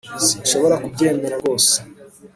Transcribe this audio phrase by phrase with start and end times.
[0.27, 1.75] sinshobora kubyemera rwose